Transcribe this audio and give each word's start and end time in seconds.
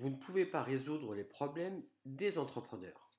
Vous 0.00 0.08
ne 0.08 0.16
pouvez 0.16 0.46
pas 0.46 0.62
résoudre 0.62 1.14
les 1.14 1.24
problèmes 1.24 1.82
des 2.06 2.38
entrepreneurs. 2.38 3.10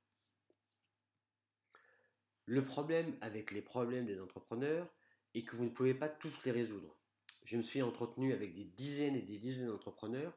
Le 2.46 2.66
problème 2.66 3.16
avec 3.22 3.52
les 3.52 3.62
problèmes 3.62 4.08
des 4.08 4.20
entrepreneurs 4.20 4.92
est 5.36 5.44
que 5.44 5.56
vous 5.56 5.66
ne 5.66 5.70
pouvez 5.70 5.94
pas 5.94 6.10
tous 6.10 6.44
les 6.44 6.50
résoudre. 6.50 6.98
Je 7.44 7.56
me 7.56 7.62
suis 7.62 7.84
entretenu 7.84 8.34
avec 8.34 8.56
des 8.56 8.64
dizaines 8.64 9.16
et 9.16 9.22
des 9.22 9.38
dizaines 9.38 9.68
d'entrepreneurs 9.68 10.36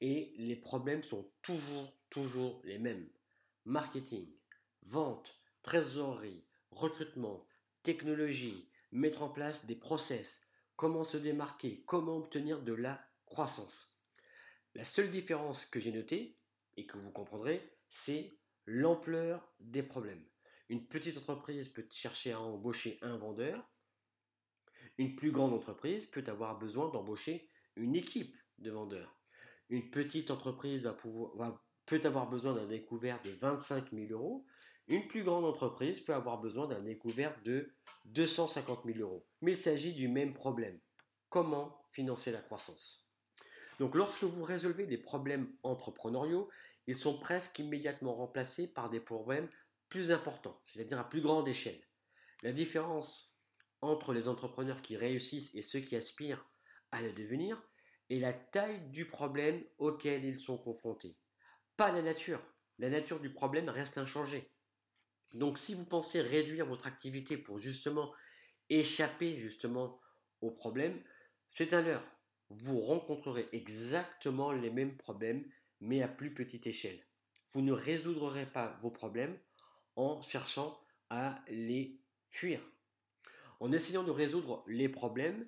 et 0.00 0.34
les 0.36 0.56
problèmes 0.56 1.04
sont 1.04 1.30
toujours, 1.42 1.96
toujours 2.10 2.60
les 2.64 2.80
mêmes. 2.80 3.08
Marketing, 3.64 4.26
vente, 4.82 5.38
trésorerie, 5.62 6.44
recrutement, 6.72 7.46
technologie, 7.84 8.68
mettre 8.90 9.22
en 9.22 9.28
place 9.28 9.64
des 9.64 9.76
process, 9.76 10.44
comment 10.74 11.04
se 11.04 11.18
démarquer, 11.18 11.84
comment 11.86 12.16
obtenir 12.16 12.62
de 12.62 12.72
la 12.72 13.00
croissance. 13.26 13.93
La 14.74 14.84
seule 14.84 15.10
différence 15.10 15.66
que 15.66 15.78
j'ai 15.78 15.92
notée, 15.92 16.36
et 16.76 16.86
que 16.86 16.98
vous 16.98 17.10
comprendrez, 17.10 17.76
c'est 17.88 18.36
l'ampleur 18.66 19.54
des 19.60 19.82
problèmes. 19.82 20.24
Une 20.68 20.86
petite 20.86 21.16
entreprise 21.18 21.68
peut 21.68 21.86
chercher 21.90 22.32
à 22.32 22.40
embaucher 22.40 22.98
un 23.02 23.16
vendeur. 23.16 23.70
Une 24.98 25.14
plus 25.14 25.30
grande 25.30 25.52
entreprise 25.52 26.06
peut 26.06 26.24
avoir 26.26 26.58
besoin 26.58 26.88
d'embaucher 26.88 27.50
une 27.76 27.94
équipe 27.94 28.36
de 28.58 28.70
vendeurs. 28.70 29.16
Une 29.68 29.90
petite 29.90 30.30
entreprise 30.30 30.90
peut 31.86 32.00
avoir 32.04 32.28
besoin 32.28 32.54
d'un 32.54 32.66
découvert 32.66 33.20
de 33.22 33.30
25 33.30 33.92
000 33.92 34.12
euros. 34.12 34.46
Une 34.88 35.06
plus 35.06 35.22
grande 35.22 35.44
entreprise 35.44 36.00
peut 36.00 36.14
avoir 36.14 36.40
besoin 36.40 36.66
d'un 36.66 36.82
découvert 36.82 37.40
de 37.44 37.74
250 38.06 38.84
000 38.84 38.98
euros. 38.98 39.26
Mais 39.40 39.52
il 39.52 39.58
s'agit 39.58 39.94
du 39.94 40.08
même 40.08 40.34
problème. 40.34 40.80
Comment 41.28 41.84
financer 41.90 42.30
la 42.30 42.40
croissance? 42.40 43.03
Donc 43.78 43.94
lorsque 43.94 44.24
vous 44.24 44.44
résolvez 44.44 44.86
des 44.86 44.98
problèmes 44.98 45.52
entrepreneuriaux, 45.62 46.48
ils 46.86 46.96
sont 46.96 47.18
presque 47.18 47.58
immédiatement 47.58 48.14
remplacés 48.14 48.66
par 48.66 48.90
des 48.90 49.00
problèmes 49.00 49.48
plus 49.88 50.12
importants, 50.12 50.60
c'est-à-dire 50.64 50.98
à 50.98 51.08
plus 51.08 51.20
grande 51.20 51.48
échelle. 51.48 51.80
La 52.42 52.52
différence 52.52 53.38
entre 53.80 54.12
les 54.12 54.28
entrepreneurs 54.28 54.82
qui 54.82 54.96
réussissent 54.96 55.54
et 55.54 55.62
ceux 55.62 55.80
qui 55.80 55.96
aspirent 55.96 56.44
à 56.90 57.02
le 57.02 57.12
devenir 57.12 57.62
est 58.10 58.18
la 58.18 58.32
taille 58.32 58.80
du 58.90 59.06
problème 59.06 59.64
auquel 59.78 60.24
ils 60.24 60.38
sont 60.38 60.58
confrontés. 60.58 61.16
Pas 61.76 61.90
la 61.90 62.02
nature. 62.02 62.40
La 62.78 62.90
nature 62.90 63.20
du 63.20 63.32
problème 63.32 63.68
reste 63.68 63.98
inchangée. 63.98 64.50
Donc 65.32 65.58
si 65.58 65.74
vous 65.74 65.84
pensez 65.84 66.20
réduire 66.20 66.66
votre 66.66 66.86
activité 66.86 67.36
pour 67.36 67.58
justement 67.58 68.12
échapper 68.68 69.36
justement 69.36 70.00
au 70.40 70.50
problème, 70.50 71.02
c'est 71.50 71.72
un 71.72 71.82
leurre 71.82 72.13
vous 72.58 72.80
rencontrerez 72.80 73.48
exactement 73.52 74.52
les 74.52 74.70
mêmes 74.70 74.96
problèmes, 74.96 75.44
mais 75.80 76.02
à 76.02 76.08
plus 76.08 76.32
petite 76.32 76.66
échelle. 76.66 76.98
Vous 77.52 77.60
ne 77.60 77.72
résoudrez 77.72 78.46
pas 78.46 78.78
vos 78.82 78.90
problèmes 78.90 79.38
en 79.96 80.20
cherchant 80.22 80.78
à 81.10 81.40
les 81.48 82.00
fuir. 82.30 82.60
En 83.60 83.72
essayant 83.72 84.02
de 84.02 84.10
résoudre 84.10 84.64
les 84.66 84.88
problèmes, 84.88 85.46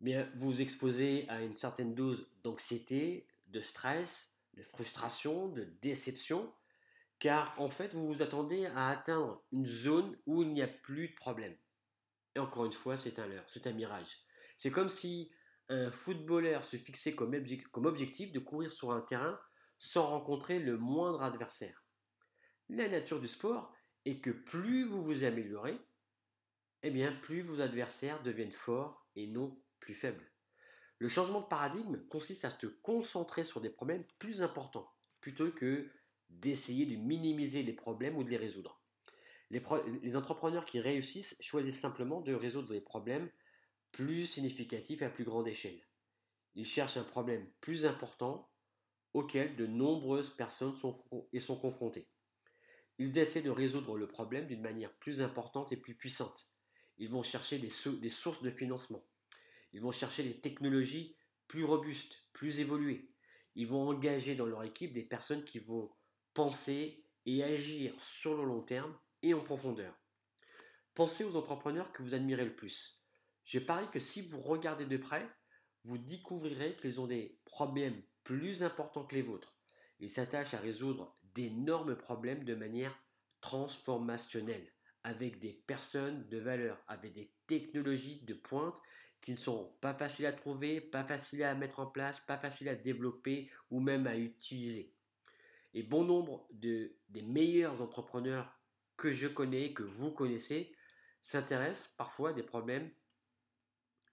bien, 0.00 0.30
vous 0.36 0.52
vous 0.52 0.60
exposez 0.62 1.26
à 1.28 1.42
une 1.42 1.54
certaine 1.54 1.94
dose 1.94 2.30
d'anxiété, 2.42 3.26
de 3.48 3.60
stress, 3.60 4.30
de 4.54 4.62
frustration, 4.62 5.48
de 5.48 5.64
déception, 5.82 6.52
car 7.18 7.54
en 7.58 7.68
fait, 7.68 7.94
vous 7.94 8.06
vous 8.06 8.22
attendez 8.22 8.66
à 8.66 8.88
atteindre 8.88 9.44
une 9.52 9.66
zone 9.66 10.16
où 10.26 10.42
il 10.42 10.48
n'y 10.48 10.62
a 10.62 10.68
plus 10.68 11.08
de 11.08 11.14
problème. 11.14 11.54
Et 12.34 12.38
encore 12.38 12.64
une 12.64 12.72
fois, 12.72 12.96
c'est 12.96 13.18
un 13.18 13.26
leurre, 13.26 13.44
c'est 13.46 13.66
un 13.66 13.72
mirage. 13.72 14.16
C'est 14.56 14.70
comme 14.70 14.88
si 14.88 15.30
un 15.70 15.92
footballeur 15.92 16.64
se 16.64 16.76
fixait 16.76 17.14
comme, 17.14 17.34
objectif 17.86 18.32
de 18.32 18.40
courir 18.40 18.72
sur 18.72 18.90
un 18.90 19.00
terrain 19.00 19.38
sans 19.78 20.08
rencontrer 20.08 20.58
le 20.58 20.76
moindre 20.76 21.22
adversaire. 21.22 21.84
La 22.68 22.88
nature 22.88 23.20
du 23.20 23.28
sport 23.28 23.72
est 24.04 24.20
que 24.20 24.30
plus 24.30 24.84
vous 24.84 25.00
vous 25.00 25.24
améliorez, 25.24 25.78
eh 26.82 26.90
bien 26.90 27.12
plus 27.12 27.42
vos 27.42 27.60
adversaires 27.60 28.22
deviennent 28.22 28.50
forts 28.50 29.06
et 29.14 29.28
non 29.28 29.62
plus 29.78 29.94
faibles. 29.94 30.28
Le 30.98 31.08
changement 31.08 31.40
de 31.40 31.46
paradigme 31.46 32.04
consiste 32.08 32.44
à 32.44 32.50
se 32.50 32.66
concentrer 32.66 33.44
sur 33.44 33.60
des 33.60 33.70
problèmes 33.70 34.04
plus 34.18 34.42
importants 34.42 34.92
plutôt 35.20 35.50
que 35.52 35.88
d'essayer 36.30 36.84
de 36.84 36.96
minimiser 36.96 37.62
les 37.62 37.72
problèmes 37.72 38.16
ou 38.16 38.24
de 38.24 38.30
les 38.30 38.36
résoudre. 38.36 38.82
Les, 39.50 39.62
les 40.02 40.16
entrepreneurs 40.16 40.64
qui 40.64 40.80
réussissent 40.80 41.36
choisissent 41.40 41.80
simplement 41.80 42.20
de 42.20 42.34
résoudre 42.34 42.72
les 42.72 42.80
problèmes 42.80 43.30
plus 43.92 44.26
significatif 44.26 45.02
à 45.02 45.10
plus 45.10 45.24
grande 45.24 45.48
échelle. 45.48 45.80
Il 46.54 46.66
cherche 46.66 46.96
un 46.96 47.04
problème 47.04 47.46
plus 47.60 47.86
important 47.86 48.50
auquel 49.12 49.56
de 49.56 49.66
nombreuses 49.66 50.30
personnes 50.30 50.76
sont, 50.76 51.56
confrontées. 51.56 52.08
Ils 52.98 53.18
essaient 53.18 53.42
de 53.42 53.50
résoudre 53.50 53.96
le 53.96 54.06
problème 54.06 54.46
d'une 54.46 54.60
manière 54.60 54.92
plus 54.94 55.20
importante 55.20 55.72
et 55.72 55.76
plus 55.76 55.94
puissante. 55.94 56.50
Ils 56.98 57.10
vont 57.10 57.22
chercher 57.22 57.58
des 57.58 58.10
sources 58.10 58.42
de 58.42 58.50
financement. 58.50 59.04
Ils 59.72 59.80
vont 59.80 59.92
chercher 59.92 60.22
des 60.22 60.40
technologies 60.40 61.16
plus 61.48 61.64
robustes, 61.64 62.28
plus 62.32 62.60
évoluées. 62.60 63.10
Ils 63.56 63.66
vont 63.66 63.88
engager 63.88 64.34
dans 64.34 64.46
leur 64.46 64.62
équipe 64.64 64.92
des 64.92 65.02
personnes 65.02 65.44
qui 65.44 65.58
vont 65.58 65.90
penser 66.34 67.04
et 67.26 67.42
agir 67.42 67.94
sur 68.02 68.36
le 68.36 68.44
long 68.44 68.62
terme 68.62 68.96
et 69.22 69.34
en 69.34 69.40
profondeur. 69.40 69.94
Pensez 70.94 71.24
aux 71.24 71.36
entrepreneurs 71.36 71.92
que 71.92 72.02
vous 72.02 72.14
admirez 72.14 72.44
le 72.44 72.54
plus. 72.54 72.99
Je 73.50 73.58
parie 73.58 73.90
que 73.90 73.98
si 73.98 74.22
vous 74.22 74.38
regardez 74.38 74.86
de 74.86 74.96
près, 74.96 75.28
vous 75.82 75.98
découvrirez 75.98 76.76
qu'ils 76.76 77.00
ont 77.00 77.08
des 77.08 77.40
problèmes 77.46 78.00
plus 78.22 78.62
importants 78.62 79.04
que 79.04 79.16
les 79.16 79.22
vôtres. 79.22 79.56
Ils 79.98 80.08
s'attachent 80.08 80.54
à 80.54 80.60
résoudre 80.60 81.18
d'énormes 81.34 81.96
problèmes 81.96 82.44
de 82.44 82.54
manière 82.54 82.96
transformationnelle, 83.40 84.72
avec 85.02 85.40
des 85.40 85.64
personnes 85.66 86.28
de 86.28 86.38
valeur, 86.38 86.80
avec 86.86 87.12
des 87.12 87.34
technologies 87.48 88.22
de 88.22 88.34
pointe 88.34 88.76
qui 89.20 89.32
ne 89.32 89.36
sont 89.36 89.76
pas 89.80 89.94
faciles 89.94 90.26
à 90.26 90.32
trouver, 90.32 90.80
pas 90.80 91.02
faciles 91.02 91.42
à 91.42 91.56
mettre 91.56 91.80
en 91.80 91.86
place, 91.86 92.20
pas 92.20 92.38
faciles 92.38 92.68
à 92.68 92.76
développer 92.76 93.50
ou 93.72 93.80
même 93.80 94.06
à 94.06 94.16
utiliser. 94.16 94.94
Et 95.74 95.82
bon 95.82 96.04
nombre 96.04 96.46
de, 96.52 96.96
des 97.08 97.22
meilleurs 97.22 97.82
entrepreneurs 97.82 98.60
que 98.96 99.10
je 99.10 99.26
connais, 99.26 99.72
que 99.72 99.82
vous 99.82 100.12
connaissez, 100.12 100.72
s'intéressent 101.20 101.88
parfois 101.98 102.30
à 102.30 102.32
des 102.32 102.44
problèmes 102.44 102.92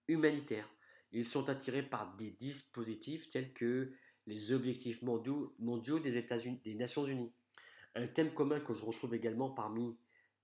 humanitaires. 0.08 0.70
Ils 1.12 1.26
sont 1.26 1.50
attirés 1.50 1.84
par 1.84 2.16
des 2.18 2.32
dispositifs 2.32 3.30
tels 3.30 3.54
que 3.54 3.94
les 4.26 4.52
objectifs 4.52 5.02
mondiaux, 5.02 5.56
des, 6.00 6.76
Nations 6.76 7.08
Unies. 7.08 7.34
Un 7.96 8.08
thème 8.08 8.34
commun 8.34 8.60
que 8.60 8.74
je 8.74 8.84
retrouve 8.84 9.16
également 9.16 9.50
parmi 9.50 9.98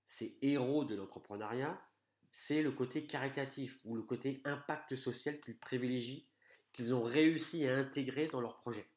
ces 0.08 0.38
héros 0.42 0.84
de 0.84 0.94
l'entrepreneuriat, 0.94 1.80
c'est 2.32 2.62
le 2.62 2.72
côté 2.72 3.06
caritatif 3.06 3.78
ou 3.84 3.94
le 3.94 4.02
côté 4.02 4.40
impact 4.44 4.96
social 4.96 5.40
qu'ils 5.40 5.58
privilégient, 5.58 6.26
qu'ils 6.72 6.94
ont 6.94 7.02
réussi 7.02 7.66
à 7.66 7.76
intégrer 7.76 8.26
dans 8.26 8.40
leur 8.40 8.56
projet. 8.56 8.88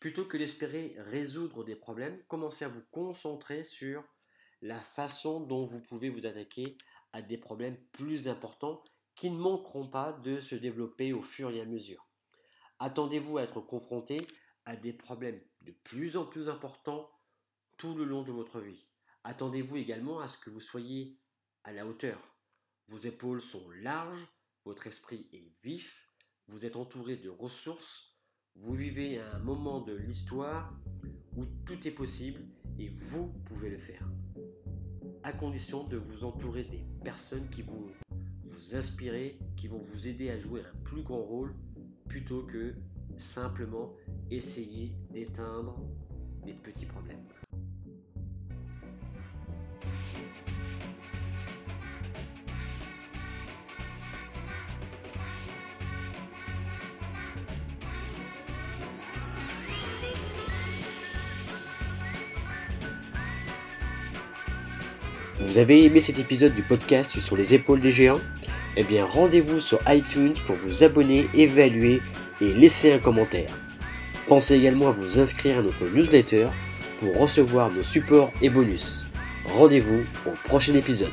Plutôt 0.00 0.26
que 0.26 0.36
d'espérer 0.36 0.94
résoudre 0.98 1.64
des 1.64 1.76
problèmes, 1.76 2.22
commencez 2.28 2.64
à 2.64 2.68
vous 2.68 2.82
concentrer 2.90 3.64
sur 3.64 4.04
la 4.60 4.78
façon 4.78 5.40
dont 5.46 5.64
vous 5.64 5.80
pouvez 5.80 6.10
vous 6.10 6.26
attaquer 6.26 6.76
à 7.12 7.22
des 7.22 7.38
problèmes 7.38 7.78
plus 7.92 8.28
importants 8.28 8.82
qui 9.14 9.30
ne 9.30 9.38
manqueront 9.38 9.88
pas 9.88 10.12
de 10.12 10.40
se 10.40 10.54
développer 10.54 11.12
au 11.12 11.22
fur 11.22 11.50
et 11.50 11.60
à 11.60 11.64
mesure. 11.64 12.08
Attendez-vous 12.78 13.38
à 13.38 13.42
être 13.42 13.60
confronté 13.60 14.20
à 14.64 14.76
des 14.76 14.92
problèmes 14.92 15.40
de 15.62 15.72
plus 15.72 16.16
en 16.16 16.24
plus 16.24 16.48
importants 16.48 17.10
tout 17.76 17.94
le 17.94 18.04
long 18.04 18.22
de 18.22 18.32
votre 18.32 18.60
vie. 18.60 18.86
Attendez-vous 19.24 19.76
également 19.76 20.20
à 20.20 20.28
ce 20.28 20.38
que 20.38 20.50
vous 20.50 20.60
soyez 20.60 21.18
à 21.64 21.72
la 21.72 21.86
hauteur. 21.86 22.20
Vos 22.88 22.98
épaules 22.98 23.40
sont 23.40 23.70
larges, 23.82 24.26
votre 24.64 24.86
esprit 24.86 25.28
est 25.32 25.50
vif, 25.62 26.10
vous 26.48 26.66
êtes 26.66 26.76
entouré 26.76 27.16
de 27.16 27.30
ressources, 27.30 28.14
vous 28.56 28.74
vivez 28.74 29.18
un 29.18 29.38
moment 29.38 29.80
de 29.80 29.94
l'histoire 29.94 30.72
où 31.36 31.46
tout 31.66 31.86
est 31.88 31.92
possible 31.92 32.40
et 32.78 32.88
vous 32.88 33.28
pouvez 33.46 33.70
le 33.70 33.78
faire. 33.78 34.06
À 35.22 35.32
condition 35.32 35.84
de 35.84 35.96
vous 35.96 36.24
entourer 36.24 36.64
des 36.64 36.84
personnes 37.02 37.48
qui 37.48 37.62
vont 37.62 37.86
vous 38.64 38.76
inspirer, 38.76 39.36
qui 39.56 39.68
vont 39.68 39.78
vous 39.78 40.08
aider 40.08 40.30
à 40.30 40.38
jouer 40.38 40.60
un 40.60 40.84
plus 40.84 41.02
grand 41.02 41.22
rôle 41.22 41.54
plutôt 42.08 42.42
que 42.42 42.74
simplement 43.18 43.92
essayer 44.30 44.92
d'éteindre 45.12 45.78
des 46.44 46.54
petits 46.54 46.86
problèmes. 46.86 47.18
Vous 65.40 65.58
avez 65.58 65.84
aimé 65.84 66.00
cet 66.00 66.18
épisode 66.18 66.54
du 66.54 66.62
podcast 66.62 67.20
sur 67.20 67.36
les 67.36 67.54
épaules 67.54 67.80
des 67.80 67.92
géants? 67.92 68.20
Eh 68.76 68.82
bien 68.82 69.04
rendez-vous 69.04 69.60
sur 69.60 69.80
iTunes 69.88 70.34
pour 70.46 70.56
vous 70.56 70.82
abonner, 70.82 71.28
évaluer 71.34 72.00
et 72.40 72.52
laisser 72.52 72.92
un 72.92 72.98
commentaire. 72.98 73.50
Pensez 74.26 74.54
également 74.54 74.88
à 74.88 74.92
vous 74.92 75.18
inscrire 75.18 75.58
à 75.58 75.62
notre 75.62 75.84
newsletter 75.94 76.48
pour 76.98 77.16
recevoir 77.18 77.70
nos 77.70 77.82
supports 77.82 78.32
et 78.42 78.48
bonus. 78.48 79.06
Rendez-vous 79.46 80.02
au 80.26 80.30
prochain 80.48 80.74
épisode. 80.74 81.12